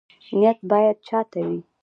[0.39, 1.59] نیت باید چا ته وي؟